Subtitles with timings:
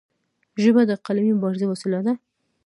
[0.63, 2.13] ژبه د قلمي مبارزې وسیله ده.